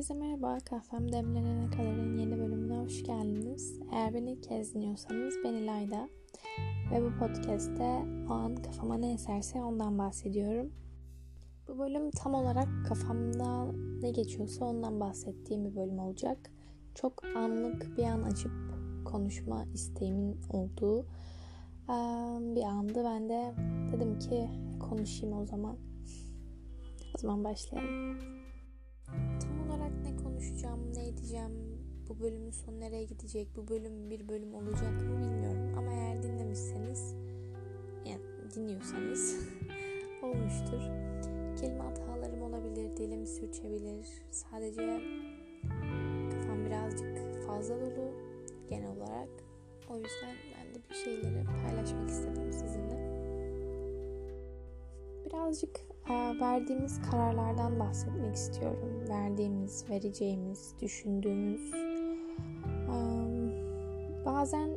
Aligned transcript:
Herkese 0.00 0.14
merhaba. 0.14 0.58
Kahvem 0.58 1.12
demlenene 1.12 1.70
kadarın 1.70 2.18
yeni 2.18 2.38
bölümüne 2.38 2.78
hoş 2.78 3.02
geldiniz. 3.02 3.80
Eğer 3.92 4.14
beni 4.14 4.32
ilk 4.32 4.42
kez 4.42 4.74
dinliyorsanız 4.74 5.34
ben 5.44 5.54
İlayda. 5.54 6.08
Ve 6.92 7.02
bu 7.02 7.18
podcast'te 7.18 8.04
o 8.30 8.32
an 8.32 8.56
kafama 8.56 8.96
ne 8.96 9.12
eserse 9.12 9.62
ondan 9.62 9.98
bahsediyorum. 9.98 10.72
Bu 11.68 11.78
bölüm 11.78 12.10
tam 12.10 12.34
olarak 12.34 12.68
kafamda 12.88 13.72
ne 14.02 14.10
geçiyorsa 14.10 14.64
ondan 14.64 15.00
bahsettiğim 15.00 15.64
bir 15.64 15.76
bölüm 15.76 15.98
olacak. 15.98 16.50
Çok 16.94 17.24
anlık 17.36 17.98
bir 17.98 18.04
an 18.04 18.22
açıp 18.22 18.52
konuşma 19.04 19.64
isteğimin 19.74 20.40
olduğu 20.50 21.06
bir 22.54 22.62
andı. 22.62 23.04
Ben 23.04 23.28
de 23.28 23.54
dedim 23.92 24.18
ki 24.18 24.48
konuşayım 24.88 25.38
o 25.38 25.46
zaman. 25.46 25.76
O 27.14 27.18
zaman 27.18 27.44
başlayalım. 27.44 28.39
Konuşacağım, 30.40 30.94
ne 30.94 31.08
edeceğim, 31.08 31.52
bu 32.08 32.20
bölümün 32.20 32.50
sonu 32.50 32.80
nereye 32.80 33.04
gidecek, 33.04 33.48
bu 33.56 33.68
bölüm 33.68 34.10
bir 34.10 34.28
bölüm 34.28 34.54
olacak 34.54 34.92
mı 34.92 35.18
bilmiyorum. 35.18 35.78
Ama 35.78 35.92
eğer 35.92 36.22
dinlemişseniz, 36.22 37.14
yani 38.06 38.22
dinliyorsanız 38.54 39.36
olmuştur. 40.22 40.80
Kelime 41.60 41.82
hatalarım 41.82 42.42
olabilir, 42.42 42.96
dilim 42.96 43.26
sürçebilir. 43.26 44.06
Sadece 44.30 45.00
kafam 46.30 46.64
birazcık 46.64 47.42
fazla 47.46 47.80
dolu 47.80 48.12
genel 48.68 48.96
olarak. 48.96 49.28
O 49.90 49.96
yüzden 49.96 50.36
ben 50.56 50.74
de 50.74 50.88
bir 50.90 50.94
şeyleri 50.94 51.44
paylaşmak 51.44 52.10
istedim 52.10 52.52
sizinle. 52.52 53.10
Birazcık 55.24 55.80
verdiğimiz 56.40 57.00
kararlardan 57.10 57.80
bahsetmek 57.80 58.34
istiyorum. 58.34 59.04
Verdiğimiz, 59.08 59.90
vereceğimiz, 59.90 60.74
düşündüğümüz. 60.82 61.72
Bazen 64.26 64.70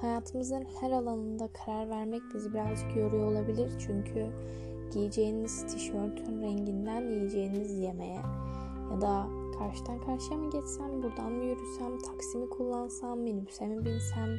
hayatımızın 0.00 0.64
her 0.80 0.90
alanında 0.90 1.48
karar 1.48 1.90
vermek 1.90 2.22
bizi 2.34 2.52
birazcık 2.52 2.96
yoruyor 2.96 3.32
olabilir. 3.32 3.72
Çünkü 3.86 4.26
giyeceğiniz 4.92 5.66
tişörtün 5.66 6.42
renginden 6.42 7.00
yiyeceğiniz 7.00 7.78
yemeğe 7.78 8.20
ya 8.92 9.00
da 9.00 9.26
karşıdan 9.58 10.00
karşıya 10.00 10.38
mı 10.38 10.50
geçsem, 10.50 11.02
buradan 11.02 11.32
mı 11.32 11.44
yürüsem, 11.44 11.98
taksi 11.98 12.38
mi 12.38 12.48
kullansam, 12.48 13.18
minibüse 13.18 13.66
mi 13.66 13.84
binsem 13.84 14.38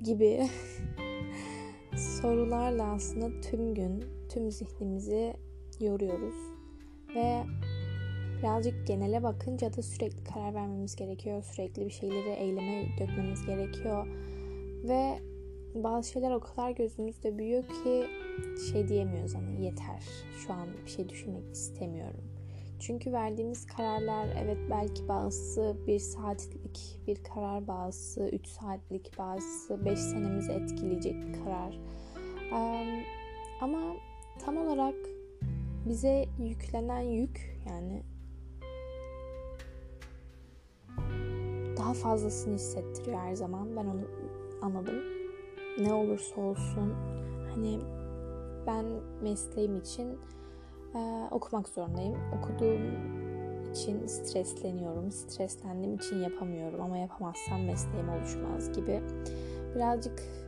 gibi 0.00 0.48
sorularla 2.24 2.84
aslında 2.84 3.40
tüm 3.40 3.74
gün, 3.74 4.04
tüm 4.28 4.50
zihnimizi 4.50 5.34
yoruyoruz. 5.80 6.34
Ve 7.14 7.42
birazcık 8.38 8.86
genele 8.86 9.22
bakınca 9.22 9.72
da 9.72 9.82
sürekli 9.82 10.24
karar 10.24 10.54
vermemiz 10.54 10.96
gerekiyor. 10.96 11.42
Sürekli 11.42 11.86
bir 11.86 11.90
şeyleri 11.90 12.30
eyleme 12.30 12.86
dökmemiz 13.00 13.46
gerekiyor. 13.46 14.06
Ve 14.88 15.18
bazı 15.74 16.10
şeyler 16.10 16.30
o 16.30 16.40
kadar 16.40 16.70
gözümüzde 16.70 17.38
büyüyor 17.38 17.62
ki 17.62 18.04
şey 18.72 18.88
diyemiyoruz 18.88 19.34
hani 19.34 19.64
yeter 19.64 20.02
şu 20.46 20.52
an 20.52 20.68
bir 20.86 20.90
şey 20.90 21.08
düşünmek 21.08 21.52
istemiyorum. 21.52 22.24
Çünkü 22.80 23.12
verdiğimiz 23.12 23.66
kararlar 23.66 24.28
evet 24.44 24.58
belki 24.70 25.08
bazısı 25.08 25.76
bir 25.86 25.98
saatlik 25.98 27.00
bir 27.06 27.16
karar 27.24 27.68
bazısı, 27.68 28.28
üç 28.32 28.46
saatlik 28.46 29.18
bazısı 29.18 29.84
beş 29.84 29.98
senemizi 29.98 30.52
etkileyecek 30.52 31.14
bir 31.14 31.32
karar. 31.44 31.78
Ama 33.60 33.78
tam 34.44 34.56
olarak 34.56 34.94
bize 35.88 36.28
yüklenen 36.38 37.00
yük 37.00 37.58
yani 37.68 38.02
daha 41.76 41.92
fazlasını 41.94 42.54
hissettiriyor 42.54 43.18
her 43.18 43.34
zaman. 43.34 43.76
Ben 43.76 43.86
onu 43.86 44.00
anladım. 44.62 45.02
Ne 45.78 45.92
olursa 45.92 46.40
olsun 46.40 46.94
hani 47.54 47.80
ben 48.66 48.84
mesleğim 49.22 49.76
için 49.76 50.18
ee, 50.94 51.28
okumak 51.30 51.68
zorundayım. 51.68 52.16
Okuduğum 52.38 52.82
için 53.70 54.06
stresleniyorum. 54.06 55.12
Streslendiğim 55.12 55.94
için 55.94 56.22
yapamıyorum 56.22 56.80
ama 56.80 56.98
yapamazsam 56.98 57.64
mesleğim 57.64 58.08
oluşmaz 58.08 58.72
gibi. 58.72 59.02
Birazcık 59.74 60.20
e, 60.20 60.43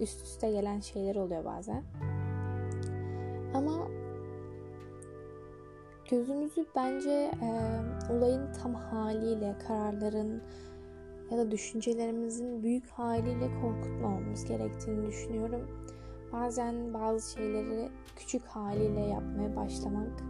üst 0.00 0.22
üste 0.22 0.50
gelen 0.50 0.80
şeyler 0.80 1.16
oluyor 1.16 1.44
bazen. 1.44 1.82
Ama 3.54 3.88
gözümüzü 6.10 6.66
bence 6.76 7.30
e, 7.42 7.48
olayın 8.12 8.52
tam 8.62 8.74
haliyle, 8.74 9.56
kararların 9.68 10.42
ya 11.30 11.38
da 11.38 11.50
düşüncelerimizin 11.50 12.62
büyük 12.62 12.86
haliyle 12.86 13.48
korkutmamamız 13.62 14.44
gerektiğini 14.44 15.06
düşünüyorum. 15.06 15.90
Bazen 16.32 16.94
bazı 16.94 17.32
şeyleri 17.32 17.88
küçük 18.16 18.42
haliyle 18.42 19.00
yapmaya 19.00 19.56
başlamak, 19.56 20.22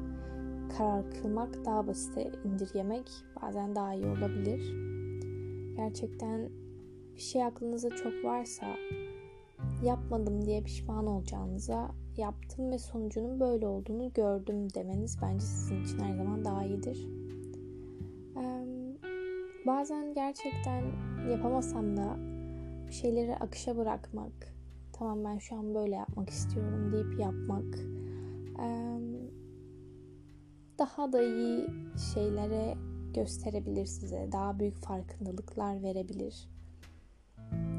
karar 0.78 1.10
kılmak 1.10 1.64
daha 1.64 1.86
basite 1.86 2.32
indirgemek 2.44 3.10
bazen 3.42 3.75
daha 3.75 3.94
iyi 3.94 4.06
olabilir. 4.06 4.75
Gerçekten 5.76 6.63
bir 7.14 7.20
şey 7.20 7.44
aklınızda 7.44 7.97
çok 7.97 8.25
varsa 8.25 8.66
yapmadım 9.84 10.47
diye 10.47 10.62
pişman 10.62 11.06
olacağınıza 11.06 11.91
yaptım 12.16 12.70
ve 12.70 12.78
sonucunun 12.78 13.41
böyle 13.41 13.66
olduğunu 13.66 14.12
gördüm 14.12 14.75
demeniz 14.75 15.19
bence 15.22 15.47
sizin 15.47 15.84
için 15.84 15.98
her 15.98 16.14
zaman 16.14 16.44
daha 16.44 16.64
iyidir. 16.64 17.08
bazen 19.66 20.14
gerçekten 20.14 20.84
yapamasam 21.30 21.97
da 21.97 22.16
bir 22.86 22.92
şeyleri 22.92 23.36
akışa 23.36 23.76
bırakmak, 23.76 24.54
tamam 24.92 25.25
ben 25.25 25.38
şu 25.38 25.56
an 25.56 25.75
böyle 25.75 25.94
yapmak 25.94 26.31
istiyorum 26.31 26.92
deyip 26.92 27.20
yapmak 27.20 27.78
daha 30.78 31.12
da 31.12 31.22
iyi 31.22 31.66
şeylere 32.14 32.75
gösterebilir 33.14 33.86
size. 33.86 34.28
Daha 34.32 34.58
büyük 34.58 34.76
farkındalıklar 34.76 35.82
verebilir. 35.82 36.48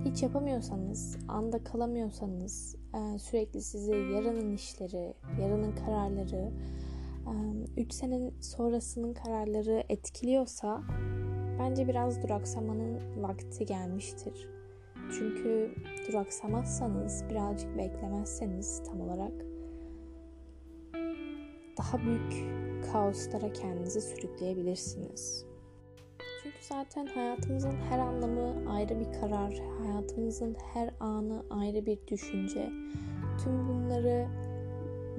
Hiç 0.06 0.24
yapamıyorsanız, 0.24 1.18
anda 1.28 1.64
kalamıyorsanız, 1.64 2.76
sürekli 3.20 3.62
sizi 3.62 3.92
yarının 3.92 4.54
işleri, 4.54 5.14
yarının 5.42 5.76
kararları, 5.76 6.52
3 7.78 7.94
senenin 7.94 8.34
sonrasının 8.42 9.14
kararları 9.14 9.84
etkiliyorsa 9.90 10.84
bence 11.60 11.88
biraz 11.88 12.24
duraksamanın 12.24 13.22
vakti 13.24 13.66
gelmiştir. 13.66 14.50
Çünkü 15.18 15.76
duraksamazsanız, 16.08 17.24
birazcık 17.30 17.78
beklemezseniz 17.78 18.84
tam 18.84 19.02
olarak 19.02 19.34
daha 21.78 22.00
büyük 22.00 22.34
kaoslara 22.92 23.54
kendinizi 23.54 24.02
sürükleyebilirsiniz. 24.02 25.46
Çünkü 26.56 26.68
zaten 26.68 27.06
hayatımızın 27.06 27.76
her 27.90 28.00
anlamı 28.00 28.72
ayrı 28.72 29.00
bir 29.00 29.20
karar, 29.20 29.62
hayatımızın 29.84 30.56
her 30.74 30.90
anı 31.00 31.44
ayrı 31.50 31.86
bir 31.86 32.00
düşünce. 32.08 32.70
Tüm 33.44 33.68
bunları 33.68 34.28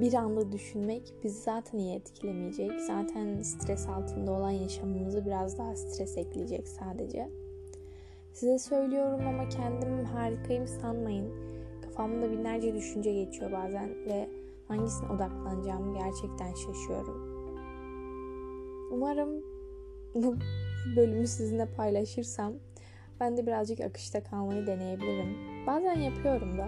bir 0.01 0.15
anda 0.15 0.53
düşünmek 0.53 1.15
bizi 1.25 1.41
zaten 1.43 1.79
iyi 1.79 1.95
etkilemeyecek. 1.97 2.81
Zaten 2.81 3.43
stres 3.43 3.89
altında 3.89 4.33
olan 4.33 4.51
yaşamımızı 4.51 5.27
biraz 5.27 5.59
daha 5.59 5.77
stres 5.77 6.17
ekleyecek 6.17 6.69
sadece. 6.69 7.31
Size 8.33 8.59
söylüyorum 8.59 9.27
ama 9.29 9.49
kendim 9.49 10.05
harikayım 10.05 10.67
sanmayın. 10.67 11.33
Kafamda 11.83 12.31
binlerce 12.31 12.75
düşünce 12.75 13.13
geçiyor 13.13 13.53
bazen 13.53 13.89
ve 14.07 14.29
hangisine 14.69 15.09
odaklanacağımı 15.09 15.99
gerçekten 15.99 16.55
şaşıyorum. 16.55 17.37
Umarım 18.93 19.43
bölümü 20.97 21.27
sizinle 21.27 21.67
paylaşırsam 21.67 22.53
ben 23.21 23.37
de 23.37 23.47
birazcık 23.47 23.81
akışta 23.81 24.25
kalmayı 24.25 24.67
deneyebilirim. 24.67 25.37
Bazen 25.67 25.95
yapıyorum 25.95 26.59
da 26.59 26.65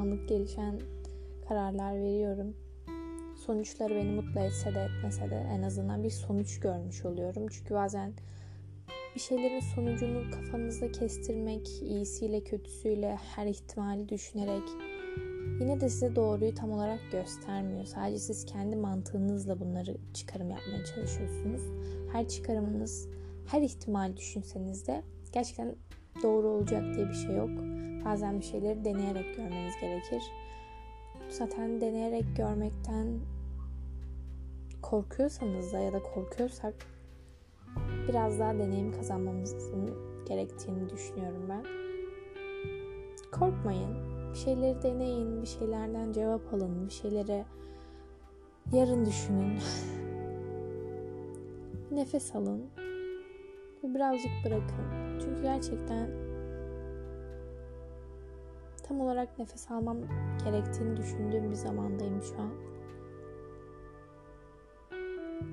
anlık 0.00 0.28
gelişen 0.28 0.80
kararlar 1.48 1.94
veriyorum. 1.94 2.54
Sonuçları 3.46 3.94
beni 3.94 4.10
mutlu 4.10 4.40
etse 4.40 4.74
de 4.74 4.80
etmese 4.80 5.30
de 5.30 5.46
en 5.52 5.62
azından 5.62 6.04
bir 6.04 6.10
sonuç 6.10 6.60
görmüş 6.60 7.04
oluyorum. 7.04 7.46
Çünkü 7.50 7.74
bazen 7.74 8.12
bir 9.14 9.20
şeylerin 9.20 9.60
sonucunu 9.60 10.30
kafanızda 10.30 10.92
kestirmek, 10.92 11.82
iyisiyle 11.82 12.44
kötüsüyle 12.44 13.18
her 13.36 13.46
ihtimali 13.46 14.08
düşünerek 14.08 14.62
yine 15.60 15.80
de 15.80 15.88
size 15.88 16.16
doğruyu 16.16 16.54
tam 16.54 16.72
olarak 16.72 17.00
göstermiyor. 17.12 17.84
Sadece 17.84 18.18
siz 18.18 18.44
kendi 18.44 18.76
mantığınızla 18.76 19.60
bunları 19.60 19.96
çıkarım 20.14 20.50
yapmaya 20.50 20.84
çalışıyorsunuz. 20.84 21.62
Her 22.12 22.28
çıkarımınız, 22.28 23.08
her 23.52 23.62
ihtimal 23.62 24.16
düşünseniz 24.16 24.86
de 24.86 25.02
gerçekten 25.32 25.76
doğru 26.22 26.48
olacak 26.48 26.94
diye 26.94 27.08
bir 27.08 27.14
şey 27.14 27.36
yok. 27.36 27.50
Bazen 28.04 28.40
bir 28.40 28.44
şeyleri 28.44 28.84
deneyerek 28.84 29.36
görmeniz 29.36 29.74
gerekir. 29.80 30.22
Zaten 31.28 31.80
deneyerek 31.80 32.24
görmekten 32.36 33.20
korkuyorsanız 34.82 35.72
da 35.72 35.78
ya 35.78 35.92
da 35.92 36.02
korkuyorsak 36.02 36.74
biraz 38.08 38.38
daha 38.38 38.54
deneyim 38.54 38.92
kazanmamızın 38.92 39.94
gerektiğini 40.28 40.90
düşünüyorum 40.90 41.46
ben. 41.48 41.64
Korkmayın. 43.32 43.96
Bir 44.32 44.38
şeyleri 44.38 44.82
deneyin, 44.82 45.42
bir 45.42 45.46
şeylerden 45.46 46.12
cevap 46.12 46.54
alın, 46.54 46.86
bir 46.86 46.92
şeylere 46.92 47.44
yarın 48.72 49.06
düşünün. 49.06 49.58
Nefes 51.90 52.34
alın 52.34 52.70
ve 53.84 53.94
birazcık 53.94 54.30
bırakın. 54.44 55.18
Çünkü 55.20 55.42
gerçekten 55.42 56.10
tam 58.82 59.00
olarak 59.00 59.38
nefes 59.38 59.70
almam 59.70 59.98
gerektiğini 60.44 60.96
düşündüğüm 60.96 61.50
bir 61.50 61.54
zamandayım 61.54 62.22
şu 62.22 62.34
an. 62.42 62.52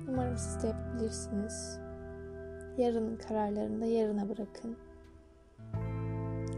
Umarım 0.08 0.36
siz 0.36 0.62
de 0.62 0.66
yapabilirsiniz. 0.66 1.80
Yarının 2.78 3.16
kararlarını 3.16 3.80
da 3.80 3.86
yarına 3.86 4.28
bırakın. 4.28 4.76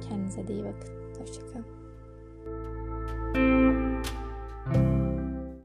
Kendinize 0.08 0.48
de 0.48 0.52
iyi 0.52 0.64
bakın. 0.64 1.20
Hoşçakalın. 1.20 1.82